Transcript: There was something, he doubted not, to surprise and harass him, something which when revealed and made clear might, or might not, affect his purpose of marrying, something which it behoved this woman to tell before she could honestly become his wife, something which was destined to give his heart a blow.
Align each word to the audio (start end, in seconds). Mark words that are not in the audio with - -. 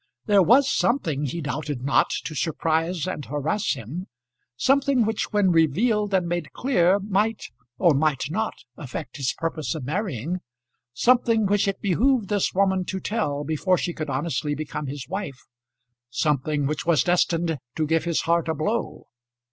There 0.25 0.41
was 0.41 0.67
something, 0.67 1.25
he 1.25 1.41
doubted 1.41 1.83
not, 1.83 2.09
to 2.25 2.33
surprise 2.33 3.05
and 3.05 3.23
harass 3.25 3.73
him, 3.73 4.07
something 4.57 5.05
which 5.05 5.31
when 5.31 5.51
revealed 5.51 6.11
and 6.15 6.27
made 6.27 6.53
clear 6.53 6.97
might, 6.99 7.43
or 7.77 7.93
might 7.93 8.23
not, 8.31 8.55
affect 8.75 9.17
his 9.17 9.35
purpose 9.37 9.75
of 9.75 9.85
marrying, 9.85 10.39
something 10.91 11.45
which 11.45 11.67
it 11.67 11.81
behoved 11.81 12.29
this 12.29 12.51
woman 12.51 12.83
to 12.85 12.99
tell 12.99 13.43
before 13.43 13.77
she 13.77 13.93
could 13.93 14.09
honestly 14.09 14.55
become 14.55 14.87
his 14.87 15.07
wife, 15.07 15.45
something 16.09 16.65
which 16.65 16.83
was 16.83 17.03
destined 17.03 17.59
to 17.75 17.85
give 17.85 18.05
his 18.05 18.21
heart 18.21 18.47
a 18.47 18.55
blow. 18.55 19.05